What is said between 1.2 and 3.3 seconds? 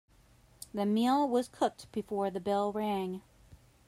was cooked before the bell rang.